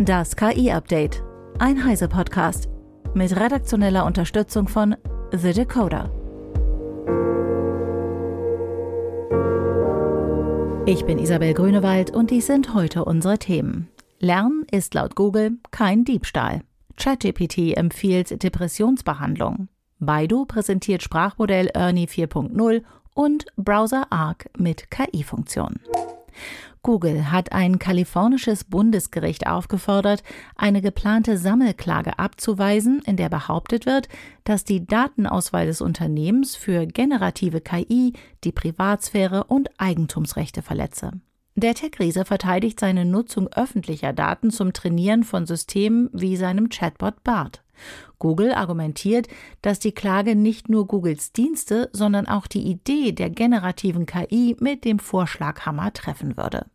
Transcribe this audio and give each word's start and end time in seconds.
Das 0.00 0.36
KI-Update. 0.36 1.24
Ein 1.58 1.84
Heise-Podcast. 1.84 2.68
Mit 3.14 3.34
redaktioneller 3.34 4.06
Unterstützung 4.06 4.68
von 4.68 4.94
The 5.32 5.52
Decoder. 5.52 6.12
Ich 10.86 11.04
bin 11.04 11.18
Isabel 11.18 11.52
Grünewald 11.52 12.12
und 12.12 12.30
dies 12.30 12.46
sind 12.46 12.74
heute 12.74 13.04
unsere 13.04 13.38
Themen. 13.38 13.88
Lernen 14.20 14.66
ist 14.70 14.94
laut 14.94 15.16
Google 15.16 15.58
kein 15.72 16.04
Diebstahl. 16.04 16.62
ChatGPT 16.96 17.76
empfiehlt 17.76 18.40
Depressionsbehandlung. 18.44 19.66
Baidu 19.98 20.44
präsentiert 20.44 21.02
Sprachmodell 21.02 21.70
Ernie 21.74 22.06
4.0 22.06 22.84
und 23.14 23.46
Browser 23.56 24.06
Arc 24.10 24.48
mit 24.56 24.92
KI-Funktion. 24.92 25.80
Google 26.82 27.30
hat 27.30 27.52
ein 27.52 27.78
kalifornisches 27.78 28.64
Bundesgericht 28.64 29.46
aufgefordert, 29.46 30.22
eine 30.56 30.80
geplante 30.80 31.38
Sammelklage 31.38 32.18
abzuweisen, 32.18 33.02
in 33.04 33.16
der 33.16 33.28
behauptet 33.28 33.86
wird, 33.86 34.08
dass 34.44 34.64
die 34.64 34.86
Datenauswahl 34.86 35.66
des 35.66 35.80
Unternehmens 35.80 36.56
für 36.56 36.86
generative 36.86 37.60
KI 37.60 38.12
die 38.44 38.52
Privatsphäre 38.52 39.44
und 39.44 39.70
Eigentumsrechte 39.78 40.62
verletze. 40.62 41.12
Der 41.56 41.74
Tech-Riese 41.74 42.24
verteidigt 42.24 42.78
seine 42.78 43.04
Nutzung 43.04 43.48
öffentlicher 43.48 44.12
Daten 44.12 44.50
zum 44.50 44.72
Trainieren 44.72 45.24
von 45.24 45.44
Systemen 45.44 46.08
wie 46.12 46.36
seinem 46.36 46.68
Chatbot 46.68 47.24
BART. 47.24 47.64
Google 48.18 48.52
argumentiert, 48.52 49.26
dass 49.62 49.78
die 49.78 49.92
Klage 49.92 50.36
nicht 50.36 50.68
nur 50.68 50.86
Googles 50.86 51.32
Dienste, 51.32 51.90
sondern 51.92 52.26
auch 52.26 52.46
die 52.46 52.62
Idee 52.62 53.12
der 53.12 53.30
generativen 53.30 54.06
KI 54.06 54.56
mit 54.60 54.84
dem 54.84 55.00
Vorschlaghammer 55.00 55.92
treffen 55.92 56.36
würde. 56.36 56.66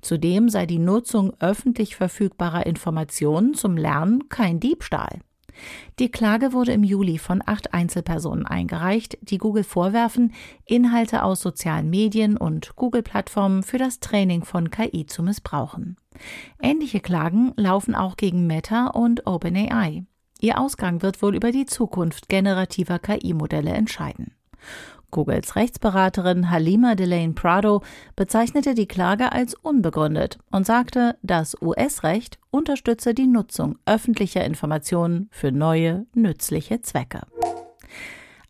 Zudem 0.00 0.48
sei 0.48 0.66
die 0.66 0.78
Nutzung 0.78 1.32
öffentlich 1.40 1.96
verfügbarer 1.96 2.66
Informationen 2.66 3.54
zum 3.54 3.76
Lernen 3.76 4.28
kein 4.28 4.60
Diebstahl. 4.60 5.20
Die 5.98 6.10
Klage 6.10 6.52
wurde 6.52 6.72
im 6.72 6.82
Juli 6.82 7.18
von 7.18 7.42
acht 7.44 7.74
Einzelpersonen 7.74 8.46
eingereicht, 8.46 9.18
die 9.22 9.38
Google 9.38 9.64
vorwerfen, 9.64 10.32
Inhalte 10.64 11.22
aus 11.22 11.40
sozialen 11.40 11.90
Medien 11.90 12.36
und 12.36 12.74
Google-Plattformen 12.76 13.62
für 13.62 13.78
das 13.78 14.00
Training 14.00 14.44
von 14.44 14.70
KI 14.70 15.06
zu 15.06 15.22
missbrauchen. 15.22 15.96
Ähnliche 16.60 17.00
Klagen 17.00 17.52
laufen 17.56 17.94
auch 17.94 18.16
gegen 18.16 18.46
Meta 18.46 18.88
und 18.88 19.26
OpenAI. 19.26 20.04
Ihr 20.40 20.58
Ausgang 20.58 21.02
wird 21.02 21.22
wohl 21.22 21.34
über 21.34 21.52
die 21.52 21.66
Zukunft 21.66 22.28
generativer 22.28 22.98
KI-Modelle 22.98 23.70
entscheiden. 23.70 24.34
Googles 25.14 25.54
Rechtsberaterin 25.54 26.50
Halima 26.50 26.96
Delane 26.96 27.34
Prado 27.34 27.82
bezeichnete 28.16 28.74
die 28.74 28.88
Klage 28.88 29.30
als 29.30 29.54
unbegründet 29.54 30.38
und 30.50 30.66
sagte, 30.66 31.16
das 31.22 31.56
US-Recht 31.62 32.38
unterstütze 32.50 33.14
die 33.14 33.28
Nutzung 33.28 33.78
öffentlicher 33.86 34.44
Informationen 34.44 35.28
für 35.30 35.52
neue, 35.52 36.04
nützliche 36.14 36.82
Zwecke. 36.82 37.22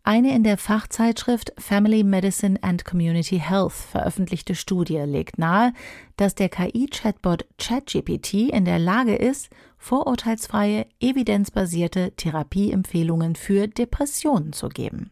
Eine 0.03 0.35
in 0.35 0.43
der 0.43 0.57
Fachzeitschrift 0.57 1.53
Family 1.57 2.03
Medicine 2.03 2.61
and 2.61 2.83
Community 2.83 3.39
Health 3.39 3.73
veröffentlichte 3.73 4.55
Studie 4.55 4.97
legt 4.99 5.37
nahe, 5.37 5.71
dass 6.17 6.33
der 6.33 6.49
KI-Chatbot 6.49 7.45
ChatGPT 7.57 8.51
in 8.51 8.65
der 8.65 8.79
Lage 8.79 9.15
ist, 9.15 9.49
vorurteilsfreie, 9.77 10.87
evidenzbasierte 10.99 12.13
Therapieempfehlungen 12.17 13.35
für 13.35 13.67
Depressionen 13.67 14.53
zu 14.53 14.69
geben. 14.69 15.11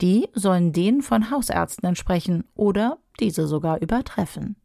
Die 0.00 0.28
sollen 0.34 0.72
denen 0.72 1.02
von 1.02 1.30
Hausärzten 1.30 1.88
entsprechen 1.88 2.44
oder 2.54 2.98
diese 3.18 3.46
sogar 3.46 3.80
übertreffen. 3.80 4.56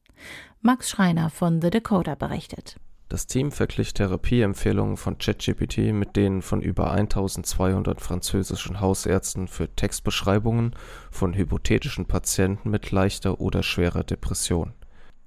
Max 0.62 0.90
Schreiner 0.90 1.30
von 1.30 1.62
The 1.62 1.70
Decoder 1.70 2.16
berichtet. 2.16 2.76
Das 3.08 3.28
Team 3.28 3.52
verglich 3.52 3.94
Therapieempfehlungen 3.94 4.96
von 4.96 5.18
ChatGPT 5.18 5.94
mit 5.94 6.16
denen 6.16 6.42
von 6.42 6.62
über 6.62 6.92
1200 6.92 8.00
französischen 8.00 8.80
Hausärzten 8.80 9.50
für 9.50 9.74
Textbeschreibungen 9.76 10.76
von 11.12 11.34
hypothetischen 11.34 12.06
Patienten 12.06 12.70
mit 12.70 12.92
leichter 12.92 13.42
oder 13.42 13.64
schwerer 13.64 14.04
Depression. 14.04 14.74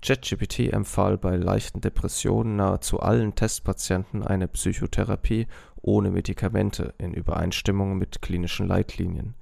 ChatGPT 0.01 0.73
empfahl 0.73 1.19
bei 1.19 1.37
leichten 1.37 1.81
Depressionen 1.81 2.57
nahezu 2.57 3.01
allen 3.01 3.35
Testpatienten 3.35 4.23
eine 4.23 4.49
Psychotherapie 4.49 5.47
ohne 5.81 6.11
Medikamente 6.11 6.95
in 6.99 7.13
Übereinstimmung 7.13 7.99
mit 7.99 8.23
klinischen 8.23 8.67
Leitlinien. 8.67 9.35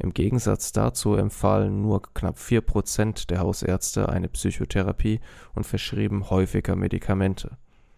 Im 0.00 0.14
Gegensatz 0.14 0.70
dazu 0.70 1.14
empfahlen 1.14 1.82
nur 1.82 2.02
knapp 2.14 2.38
vier 2.38 2.60
Prozent 2.60 3.30
der 3.30 3.40
Hausärzte 3.40 4.08
eine 4.08 4.28
Psychotherapie 4.28 5.20
und 5.54 5.64
verschrieben 5.64 6.30
häufiger 6.30 6.76
Medikamente. 6.76 7.56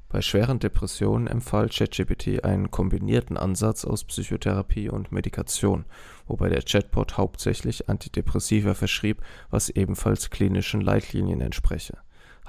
Bei 0.09 0.23
schweren 0.23 0.59
Depressionen 0.59 1.29
empfahl 1.29 1.69
ChatGPT 1.69 2.43
einen 2.45 2.71
kombinierten 2.71 3.37
Ansatz 3.37 3.85
aus 3.85 4.05
Psychotherapie 4.05 4.89
und 4.89 5.13
Medikation, 5.13 5.85
wobei 6.27 6.49
der 6.49 6.63
Chatbot 6.63 7.17
hauptsächlich 7.17 7.89
Antidepressiva 7.89 8.75
verschrieb, 8.75 9.23
was 9.51 9.69
ebenfalls 9.69 10.31
klinischen 10.31 10.81
Leitlinien 10.81 11.41
entspreche. 11.41 11.99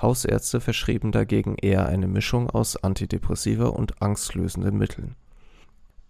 Hausärzte 0.02 0.60
verschrieben 0.60 1.12
dagegen 1.12 1.56
eher 1.56 1.86
eine 1.86 2.08
Mischung 2.08 2.50
aus 2.50 2.78
Antidepressiva 2.78 3.68
und 3.68 4.02
angstlösenden 4.02 4.76
Mitteln 4.76 5.16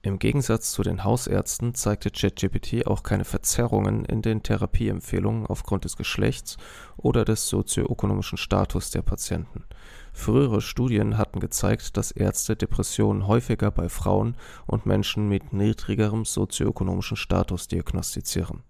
im 0.04 0.18
Gegensatz 0.18 0.72
zu 0.72 0.82
den 0.82 1.04
Hausärzten 1.04 1.76
zeigte 1.76 2.10
ChatGPT 2.10 2.88
auch 2.88 3.04
keine 3.04 3.24
Verzerrungen 3.24 4.04
in 4.06 4.24
den 4.24 4.42
Therapieempfehlungen 4.42 5.46
aufgrund 5.46 5.86
des 5.86 5.96
Geschlechts 5.96 6.58
oder 6.98 7.24
des 7.24 7.48
sozioökonomischen 7.48 8.40
Status 8.40 8.90
der 8.90 9.04
Patienten. 9.04 9.64
Frühere 10.12 10.62
Studien 10.62 11.20
hatten 11.20 11.40
gezeigt, 11.40 11.98
dass 11.98 12.12
Ärzte 12.12 12.56
Depressionen 12.56 13.28
häufiger 13.28 13.70
bei 13.70 13.90
Frauen 13.90 14.36
und 14.66 14.88
Menschen 14.88 15.30
mit 15.30 15.54
niedrigerem 15.54 16.26
sozioökonomischen 16.26 17.16
Status 17.16 17.68
diagnostizieren 17.68 18.64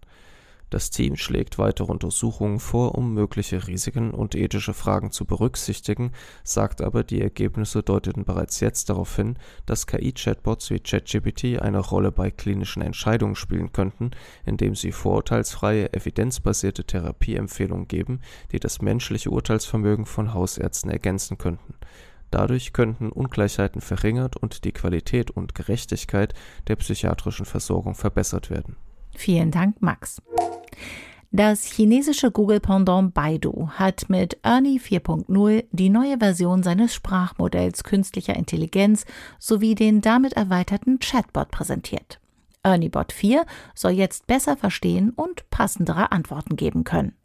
das 0.71 0.89
Team 0.89 1.17
schlägt 1.17 1.59
weitere 1.59 1.91
Untersuchungen 1.91 2.61
vor, 2.61 2.95
um 2.95 3.13
mögliche 3.13 3.67
Risiken 3.67 4.11
und 4.11 4.35
ethische 4.35 4.73
Fragen 4.73 5.11
zu 5.11 5.25
berücksichtigen, 5.25 6.13
sagt 6.45 6.81
aber, 6.81 7.03
die 7.03 7.21
Ergebnisse 7.21 7.83
deuteten 7.83 8.23
bereits 8.23 8.61
jetzt 8.61 8.89
darauf 8.89 9.13
hin, 9.17 9.37
dass 9.65 9.85
KI-Chatbots 9.85 10.69
wie 10.69 10.79
ChatGPT 10.79 11.61
eine 11.61 11.79
Rolle 11.79 12.13
bei 12.13 12.31
klinischen 12.31 12.81
Entscheidungen 12.81 13.35
spielen 13.35 13.73
könnten, 13.73 14.11
indem 14.45 14.73
sie 14.75 14.93
vorurteilsfreie, 14.93 15.93
evidenzbasierte 15.93 16.85
Therapieempfehlungen 16.85 17.89
geben, 17.89 18.21
die 18.53 18.59
das 18.61 18.81
menschliche 18.81 19.29
Urteilsvermögen 19.29 20.05
von 20.05 20.33
Hausärzten 20.33 20.89
ergänzen 20.89 21.37
könnten. 21.37 21.75
Dadurch 22.31 22.71
könnten 22.71 23.11
Ungleichheiten 23.11 23.81
verringert 23.81 24.37
und 24.37 24.63
die 24.63 24.71
Qualität 24.71 25.31
und 25.31 25.53
Gerechtigkeit 25.53 26.33
der 26.69 26.77
psychiatrischen 26.77 27.45
Versorgung 27.45 27.93
verbessert 27.93 28.49
werden. 28.49 28.77
Vielen 29.15 29.51
Dank, 29.51 29.81
Max. 29.81 30.21
Das 31.33 31.63
chinesische 31.63 32.29
Google-Pendant 32.29 33.13
Baidu 33.13 33.69
hat 33.69 34.09
mit 34.09 34.37
Ernie 34.43 34.81
4.0 34.81 35.63
die 35.71 35.89
neue 35.89 36.17
Version 36.17 36.61
seines 36.61 36.93
Sprachmodells 36.93 37.85
künstlicher 37.85 38.35
Intelligenz 38.35 39.05
sowie 39.39 39.73
den 39.73 40.01
damit 40.01 40.33
erweiterten 40.33 40.99
Chatbot 40.99 41.49
präsentiert. 41.49 42.19
ErnieBot 42.63 43.13
4 43.13 43.45
soll 43.73 43.91
jetzt 43.91 44.27
besser 44.27 44.57
verstehen 44.57 45.11
und 45.11 45.49
passendere 45.49 46.11
Antworten 46.11 46.57
geben 46.57 46.83
können. 46.83 47.15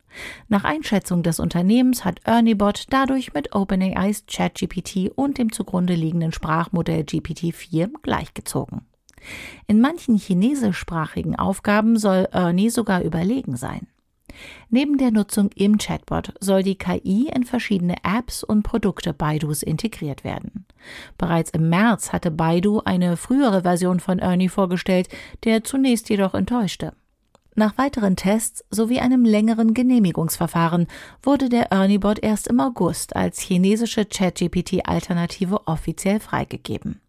Nach 0.49 0.63
Einschätzung 0.63 1.25
des 1.25 1.41
Unternehmens 1.41 2.05
hat 2.05 2.21
ErnieBot 2.25 2.87
dadurch 2.91 3.35
mit 3.35 3.57
OpenAIs 3.57 4.25
ChatGPT 4.27 5.11
und 5.15 5.39
dem 5.39 5.51
zugrunde 5.51 5.95
liegenden 5.95 6.31
Sprachmodell 6.31 7.03
GPT-4 7.03 7.91
gleichgezogen. 8.03 8.83
In 9.67 9.81
manchen 9.81 10.17
chinesischsprachigen 10.17 11.37
Aufgaben 11.37 11.99
soll 11.99 12.29
Ernie 12.33 12.71
sogar 12.71 13.03
überlegen 13.03 13.57
sein. 13.57 13.87
Neben 14.69 14.99
der 14.99 15.13
Nutzung 15.13 15.51
im 15.55 15.79
Chatbot 15.79 16.35
soll 16.41 16.63
die 16.63 16.77
KI 16.77 17.31
in 17.35 17.45
verschiedene 17.45 17.97
Apps 18.03 18.43
und 18.45 18.63
Produkte 18.63 19.13
Baidus 19.13 19.63
integriert 19.63 20.25
werden. 20.25 20.67
Bereits 21.19 21.51
im 21.51 21.69
März 21.69 22.13
hatte 22.13 22.31
Baidu 22.31 22.81
eine 22.85 23.17
frühere 23.17 23.63
Version 23.63 24.01
von 24.01 24.19
Ernie 24.19 24.49
vorgestellt, 24.49 25.09
der 25.45 25.65
zunächst 25.65 26.11
jedoch 26.11 26.35
enttäuschte. 26.35 26.93
Nach 27.55 27.79
weiteren 27.79 28.17
Tests 28.17 28.65
sowie 28.71 29.01
einem 29.01 29.25
längeren 29.25 29.73
Genehmigungsverfahren 29.73 30.89
wurde 31.23 31.49
der 31.49 31.73
Ernie-Bot 31.73 32.19
erst 32.19 32.49
im 32.49 32.61
August 32.61 33.17
als 33.17 33.41
chinesische 33.41 34.05
ChatGPT-Alternative 34.05 35.67
offiziell 35.67 36.21
freigegeben. 36.21 37.01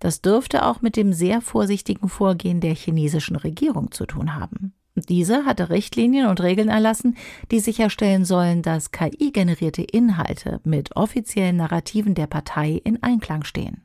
Das 0.00 0.20
dürfte 0.22 0.64
auch 0.64 0.82
mit 0.82 0.96
dem 0.96 1.12
sehr 1.12 1.40
vorsichtigen 1.40 2.08
Vorgehen 2.08 2.60
der 2.60 2.74
chinesischen 2.74 3.36
Regierung 3.36 3.90
zu 3.92 4.06
tun 4.06 4.34
haben. 4.34 4.72
Diese 5.08 5.44
hatte 5.44 5.70
Richtlinien 5.70 6.26
und 6.26 6.42
Regeln 6.42 6.68
erlassen, 6.68 7.16
die 7.50 7.60
sicherstellen 7.60 8.24
sollen, 8.24 8.62
dass 8.62 8.90
KI-generierte 8.90 9.82
Inhalte 9.82 10.60
mit 10.64 10.96
offiziellen 10.96 11.56
Narrativen 11.56 12.14
der 12.14 12.26
Partei 12.26 12.80
in 12.82 13.02
Einklang 13.02 13.44
stehen. 13.44 13.82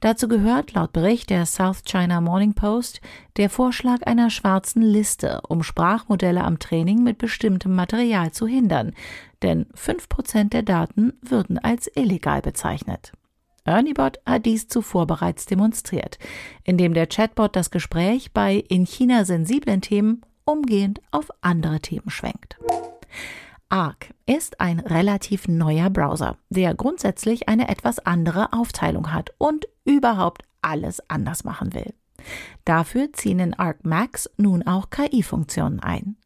Dazu 0.00 0.28
gehört 0.28 0.74
laut 0.74 0.92
Bericht 0.92 1.30
der 1.30 1.46
South 1.46 1.82
China 1.84 2.20
Morning 2.20 2.54
Post 2.54 3.00
der 3.36 3.50
Vorschlag 3.50 4.06
einer 4.06 4.30
schwarzen 4.30 4.82
Liste, 4.82 5.40
um 5.48 5.62
Sprachmodelle 5.62 6.44
am 6.44 6.58
Training 6.58 7.02
mit 7.02 7.18
bestimmtem 7.18 7.74
Material 7.74 8.30
zu 8.30 8.46
hindern, 8.46 8.92
denn 9.42 9.66
fünf 9.74 10.08
Prozent 10.08 10.52
der 10.52 10.62
Daten 10.62 11.14
würden 11.22 11.58
als 11.58 11.90
illegal 11.94 12.42
bezeichnet. 12.42 13.12
ErnieBot 13.68 14.18
hat 14.26 14.46
dies 14.46 14.68
zuvor 14.68 15.06
bereits 15.06 15.46
demonstriert, 15.46 16.18
indem 16.64 16.94
der 16.94 17.06
Chatbot 17.06 17.54
das 17.54 17.70
Gespräch 17.70 18.32
bei 18.32 18.56
in 18.68 18.86
China 18.86 19.24
sensiblen 19.24 19.80
Themen 19.80 20.22
umgehend 20.44 21.00
auf 21.10 21.28
andere 21.42 21.80
Themen 21.80 22.10
schwenkt. 22.10 22.58
Arc 23.68 24.14
ist 24.24 24.60
ein 24.60 24.80
relativ 24.80 25.46
neuer 25.46 25.90
Browser, 25.90 26.38
der 26.48 26.74
grundsätzlich 26.74 27.48
eine 27.48 27.68
etwas 27.68 27.98
andere 27.98 28.52
Aufteilung 28.54 29.12
hat 29.12 29.34
und 29.36 29.66
überhaupt 29.84 30.42
alles 30.62 31.02
anders 31.10 31.44
machen 31.44 31.74
will. 31.74 31.92
Dafür 32.64 33.12
ziehen 33.12 33.38
in 33.40 33.54
Arc 33.54 33.84
Max 33.84 34.30
nun 34.38 34.66
auch 34.66 34.90
KI-Funktionen 34.90 35.80
ein. 35.80 36.16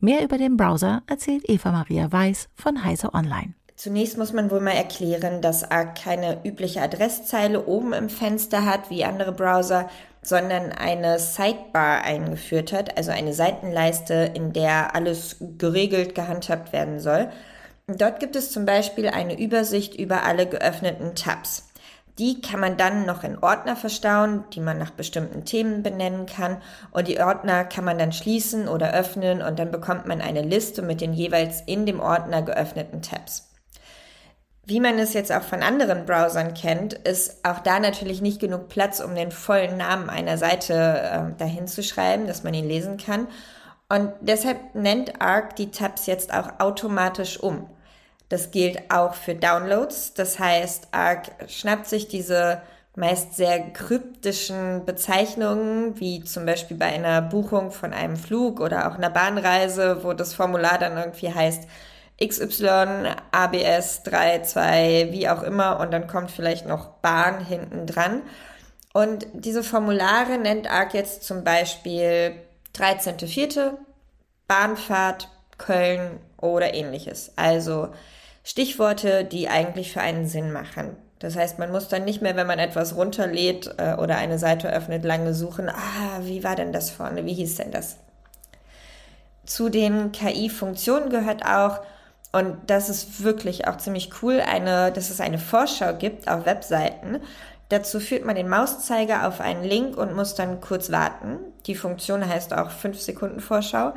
Mehr 0.00 0.24
über 0.24 0.38
den 0.38 0.56
Browser 0.56 1.02
erzählt 1.06 1.48
Eva 1.48 1.72
Maria 1.72 2.10
Weiß 2.10 2.48
von 2.54 2.84
Heise 2.84 3.14
Online. 3.14 3.54
Zunächst 3.78 4.18
muss 4.18 4.32
man 4.32 4.50
wohl 4.50 4.58
mal 4.58 4.72
erklären, 4.72 5.40
dass 5.40 5.70
Arc 5.70 6.02
keine 6.02 6.40
übliche 6.42 6.82
Adresszeile 6.82 7.64
oben 7.66 7.92
im 7.92 8.08
Fenster 8.08 8.64
hat 8.64 8.90
wie 8.90 9.04
andere 9.04 9.30
Browser, 9.30 9.88
sondern 10.20 10.72
eine 10.72 11.20
Sidebar 11.20 12.02
eingeführt 12.02 12.72
hat, 12.72 12.96
also 12.96 13.12
eine 13.12 13.32
Seitenleiste, 13.32 14.32
in 14.34 14.52
der 14.52 14.96
alles 14.96 15.36
geregelt 15.58 16.16
gehandhabt 16.16 16.72
werden 16.72 16.98
soll. 16.98 17.30
Dort 17.86 18.18
gibt 18.18 18.34
es 18.34 18.50
zum 18.50 18.66
Beispiel 18.66 19.06
eine 19.10 19.38
Übersicht 19.38 19.94
über 19.94 20.24
alle 20.24 20.48
geöffneten 20.48 21.14
Tabs. 21.14 21.68
Die 22.18 22.40
kann 22.40 22.58
man 22.58 22.76
dann 22.76 23.06
noch 23.06 23.22
in 23.22 23.38
Ordner 23.38 23.76
verstauen, 23.76 24.42
die 24.54 24.60
man 24.60 24.78
nach 24.78 24.90
bestimmten 24.90 25.44
Themen 25.44 25.84
benennen 25.84 26.26
kann. 26.26 26.60
Und 26.90 27.06
die 27.06 27.20
Ordner 27.20 27.62
kann 27.64 27.84
man 27.84 27.96
dann 27.96 28.10
schließen 28.10 28.66
oder 28.66 28.92
öffnen 28.92 29.40
und 29.40 29.60
dann 29.60 29.70
bekommt 29.70 30.06
man 30.06 30.20
eine 30.20 30.42
Liste 30.42 30.82
mit 30.82 31.00
den 31.00 31.12
jeweils 31.12 31.60
in 31.60 31.86
dem 31.86 32.00
Ordner 32.00 32.42
geöffneten 32.42 33.02
Tabs. 33.02 33.47
Wie 34.68 34.80
man 34.80 34.98
es 34.98 35.14
jetzt 35.14 35.32
auch 35.32 35.44
von 35.44 35.62
anderen 35.62 36.04
Browsern 36.04 36.52
kennt, 36.52 36.92
ist 36.92 37.42
auch 37.42 37.60
da 37.60 37.80
natürlich 37.80 38.20
nicht 38.20 38.38
genug 38.38 38.68
Platz, 38.68 39.00
um 39.00 39.14
den 39.14 39.30
vollen 39.30 39.78
Namen 39.78 40.10
einer 40.10 40.36
Seite 40.36 40.74
äh, 40.74 41.38
dahin 41.38 41.66
zu 41.66 41.82
schreiben, 41.82 42.26
dass 42.26 42.44
man 42.44 42.52
ihn 42.52 42.68
lesen 42.68 42.98
kann. 42.98 43.28
Und 43.88 44.12
deshalb 44.20 44.74
nennt 44.74 45.22
Arc 45.22 45.56
die 45.56 45.70
Tabs 45.70 46.04
jetzt 46.04 46.34
auch 46.34 46.60
automatisch 46.60 47.40
um. 47.40 47.66
Das 48.28 48.50
gilt 48.50 48.90
auch 48.90 49.14
für 49.14 49.34
Downloads. 49.34 50.12
Das 50.12 50.38
heißt, 50.38 50.88
Arc 50.92 51.30
schnappt 51.48 51.86
sich 51.86 52.06
diese 52.08 52.60
meist 52.94 53.36
sehr 53.36 53.70
kryptischen 53.70 54.84
Bezeichnungen, 54.84 55.98
wie 55.98 56.24
zum 56.24 56.44
Beispiel 56.44 56.76
bei 56.76 56.88
einer 56.88 57.22
Buchung 57.22 57.70
von 57.70 57.94
einem 57.94 58.16
Flug 58.16 58.60
oder 58.60 58.86
auch 58.86 58.96
einer 58.96 59.08
Bahnreise, 59.08 60.04
wo 60.04 60.12
das 60.12 60.34
Formular 60.34 60.76
dann 60.76 60.98
irgendwie 60.98 61.32
heißt, 61.32 61.66
XY, 62.20 63.14
ABS 63.30 64.02
3, 64.02 64.42
2, 64.42 65.08
wie 65.10 65.28
auch 65.28 65.42
immer 65.42 65.80
und 65.80 65.92
dann 65.92 66.08
kommt 66.08 66.30
vielleicht 66.30 66.66
noch 66.66 66.86
Bahn 67.00 67.44
hinten 67.44 67.86
dran. 67.86 68.22
Und 68.92 69.26
diese 69.32 69.62
Formulare 69.62 70.38
nennt 70.38 70.70
ARC 70.70 70.94
jetzt 70.94 71.22
zum 71.22 71.44
Beispiel 71.44 72.34
13.04. 72.74 73.72
Bahnfahrt 74.48 75.28
Köln 75.58 76.18
oder 76.40 76.74
ähnliches. 76.74 77.32
Also 77.36 77.88
Stichworte, 78.42 79.24
die 79.24 79.48
eigentlich 79.48 79.92
für 79.92 80.00
einen 80.00 80.26
Sinn 80.26 80.52
machen. 80.52 80.96
Das 81.18 81.36
heißt, 81.36 81.58
man 81.58 81.70
muss 81.70 81.88
dann 81.88 82.04
nicht 82.04 82.22
mehr, 82.22 82.36
wenn 82.36 82.46
man 82.46 82.60
etwas 82.60 82.96
runterlädt 82.96 83.74
äh, 83.76 83.94
oder 83.94 84.16
eine 84.16 84.38
Seite 84.38 84.72
öffnet, 84.72 85.04
lange 85.04 85.34
suchen, 85.34 85.68
ah, 85.68 86.20
wie 86.22 86.44
war 86.44 86.54
denn 86.54 86.72
das 86.72 86.90
vorne, 86.90 87.26
wie 87.26 87.34
hieß 87.34 87.56
denn 87.56 87.72
das? 87.72 87.96
Zu 89.44 89.68
den 89.68 90.12
KI-Funktionen 90.12 91.10
gehört 91.10 91.44
auch, 91.44 91.80
und 92.32 92.56
das 92.66 92.88
ist 92.88 93.22
wirklich 93.22 93.66
auch 93.66 93.78
ziemlich 93.78 94.10
cool, 94.22 94.40
eine, 94.40 94.92
dass 94.92 95.10
es 95.10 95.20
eine 95.20 95.38
Vorschau 95.38 95.94
gibt 95.94 96.28
auf 96.28 96.44
Webseiten. 96.44 97.20
Dazu 97.70 98.00
führt 98.00 98.24
man 98.24 98.36
den 98.36 98.48
Mauszeiger 98.48 99.26
auf 99.26 99.40
einen 99.40 99.64
Link 99.64 99.96
und 99.96 100.14
muss 100.14 100.34
dann 100.34 100.60
kurz 100.60 100.90
warten. 100.90 101.38
Die 101.66 101.74
Funktion 101.74 102.26
heißt 102.26 102.54
auch 102.54 102.70
5 102.70 103.00
Sekunden 103.00 103.40
Vorschau. 103.40 103.92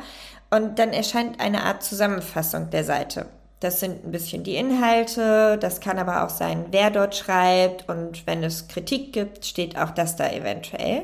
Und 0.49 0.79
dann 0.79 0.91
erscheint 0.91 1.39
eine 1.39 1.63
Art 1.63 1.83
Zusammenfassung 1.83 2.69
der 2.69 2.83
Seite. 2.83 3.27
Das 3.61 3.79
sind 3.79 4.05
ein 4.05 4.11
bisschen 4.11 4.43
die 4.43 4.55
Inhalte, 4.55 5.57
das 5.59 5.81
kann 5.81 5.99
aber 5.99 6.25
auch 6.25 6.29
sein, 6.29 6.65
wer 6.71 6.89
dort 6.89 7.15
schreibt 7.15 7.87
und 7.87 8.25
wenn 8.25 8.43
es 8.43 8.67
Kritik 8.67 9.13
gibt, 9.13 9.45
steht 9.45 9.77
auch 9.77 9.91
das 9.91 10.15
da 10.15 10.27
eventuell. 10.31 11.03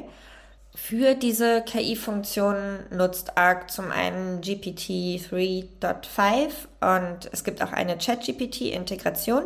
Für 0.80 1.16
diese 1.16 1.64
KI-Funktionen 1.64 2.86
nutzt 2.92 3.36
Arc 3.36 3.72
zum 3.72 3.92
einen 3.92 4.42
GPT 4.42 5.20
3.5 5.20 6.52
und 6.80 7.30
es 7.34 7.44
gibt 7.44 7.64
auch 7.64 7.74
eine 7.74 7.98
ChatGPT-Integration. 7.98 9.46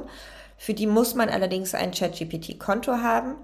Für 0.57 0.73
die 0.73 0.85
muss 0.85 1.15
man 1.15 1.29
allerdings 1.29 1.73
ein 1.73 1.91
ChatGPT-Konto 1.91 2.97
haben. 2.97 3.35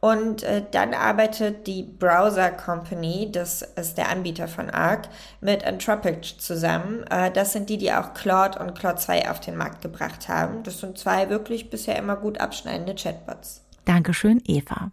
Und 0.00 0.42
äh, 0.42 0.64
dann 0.70 0.92
arbeitet 0.94 1.66
die 1.66 1.84
Browser 1.84 2.50
Company, 2.50 3.30
das 3.32 3.62
ist 3.62 3.96
der 3.96 4.10
Anbieter 4.10 4.48
von 4.48 4.68
Arc, 4.68 5.08
mit 5.40 5.64
Anthropic 5.64 6.38
zusammen. 6.38 7.04
Äh, 7.08 7.30
das 7.30 7.52
sind 7.52 7.70
die, 7.70 7.78
die 7.78 7.92
auch 7.92 8.14
Claude 8.14 8.58
und 8.58 8.74
Claude 8.76 8.96
2 8.96 9.30
auf 9.30 9.40
den 9.40 9.56
Markt 9.56 9.80
gebracht 9.80 10.28
haben. 10.28 10.64
Das 10.64 10.80
sind 10.80 10.98
zwei 10.98 11.30
wirklich 11.30 11.70
bisher 11.70 11.96
immer 11.96 12.16
gut 12.16 12.38
abschneidende 12.40 12.96
Chatbots. 12.96 13.62
Dankeschön, 13.84 14.42
Eva. 14.44 14.90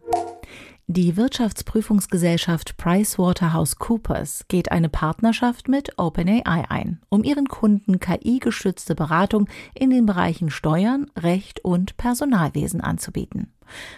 Die 0.88 1.18
Wirtschaftsprüfungsgesellschaft 1.18 2.78
PricewaterhouseCoopers 2.78 4.46
geht 4.48 4.72
eine 4.72 4.88
Partnerschaft 4.88 5.68
mit 5.68 5.98
OpenAI 5.98 6.70
ein, 6.70 7.02
um 7.10 7.24
ihren 7.24 7.48
Kunden 7.48 8.00
KI-gestützte 8.00 8.94
Beratung 8.94 9.50
in 9.74 9.90
den 9.90 10.06
Bereichen 10.06 10.52
Steuern, 10.52 11.10
Recht 11.18 11.66
und 11.66 11.98
Personalwesen 11.98 12.82
anzubieten. 12.82 13.52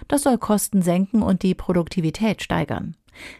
Das 0.07 0.23
soll 0.23 0.37
Kosten 0.37 0.81
senken 0.81 1.23
und 1.23 1.43
die 1.43 1.55
Produktivität 1.55 2.41
steigern. 2.41 2.95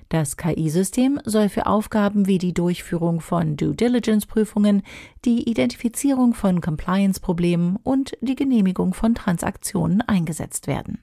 Das 0.09 0.35
KI-System 0.35 1.21
soll 1.23 1.47
für 1.47 1.67
Aufgaben 1.67 2.27
wie 2.27 2.39
die 2.39 2.53
Durchführung 2.53 3.21
von 3.21 3.55
Due 3.55 3.75
Diligence-Prüfungen, 3.75 4.83
die 5.23 5.49
Identifizierung 5.49 6.33
von 6.33 6.59
Compliance-Problemen 6.59 7.77
und 7.81 8.17
die 8.19 8.35
Genehmigung 8.35 8.93
von 8.93 9.15
Transaktionen 9.15 10.01
eingesetzt 10.01 10.67
werden. 10.67 10.99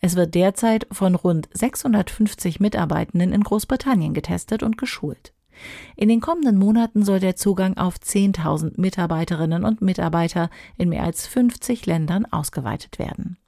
Es 0.00 0.16
wird 0.16 0.34
derzeit 0.34 0.86
von 0.90 1.14
rund 1.14 1.48
650 1.52 2.60
Mitarbeitenden 2.60 3.32
in 3.32 3.42
Großbritannien 3.42 4.14
getestet 4.14 4.62
und 4.62 4.78
geschult. 4.78 5.32
In 5.96 6.08
den 6.08 6.20
kommenden 6.20 6.56
Monaten 6.56 7.04
soll 7.04 7.20
der 7.20 7.36
Zugang 7.36 7.76
auf 7.76 7.96
10.000 7.96 8.80
Mitarbeiterinnen 8.80 9.64
und 9.64 9.82
Mitarbeiter 9.82 10.50
in 10.76 10.88
mehr 10.88 11.02
als 11.02 11.26
50 11.26 11.86
Ländern 11.86 12.26
ausgeweitet 12.26 12.98
werden. 12.98 13.38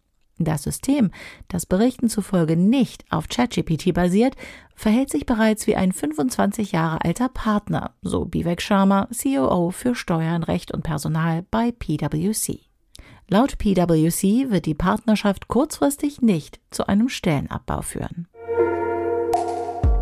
Das 0.42 0.62
System, 0.62 1.10
das 1.48 1.66
Berichten 1.66 2.08
zufolge 2.08 2.56
nicht 2.56 3.04
auf 3.10 3.28
ChatGPT 3.28 3.92
basiert, 3.92 4.36
verhält 4.74 5.10
sich 5.10 5.26
bereits 5.26 5.66
wie 5.66 5.76
ein 5.76 5.92
25 5.92 6.72
Jahre 6.72 7.04
alter 7.04 7.28
Partner, 7.28 7.94
so 8.00 8.24
Bivek 8.24 8.62
Sharma, 8.62 9.06
COO 9.12 9.70
für 9.70 9.94
Steuern, 9.94 10.42
Recht 10.42 10.72
und 10.72 10.82
Personal 10.82 11.44
bei 11.50 11.72
PwC. 11.72 12.69
Laut 13.32 13.58
PwC 13.58 14.50
wird 14.50 14.66
die 14.66 14.74
Partnerschaft 14.74 15.46
kurzfristig 15.46 16.20
nicht 16.20 16.58
zu 16.72 16.88
einem 16.88 17.08
Stellenabbau 17.08 17.80
führen. 17.80 18.26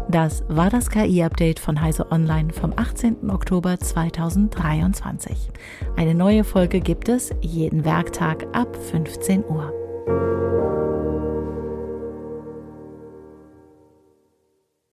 Das 0.08 0.44
war 0.48 0.70
das 0.70 0.88
KI-Update 0.88 1.60
von 1.60 1.78
Heise 1.82 2.10
Online 2.10 2.54
vom 2.54 2.72
18. 2.74 3.28
Oktober 3.28 3.78
2023. 3.78 5.50
Eine 5.94 6.14
neue 6.14 6.42
Folge 6.42 6.80
gibt 6.80 7.10
es 7.10 7.30
jeden 7.42 7.84
Werktag 7.84 8.46
ab 8.54 8.74
15 8.74 9.44
Uhr. 9.44 9.77